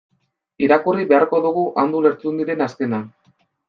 Irakurri 0.67 1.05
beharko 1.13 1.43
dugu 1.45 1.69
Andu 1.85 2.05
Lertxundiren 2.09 2.69
azkena. 2.71 3.07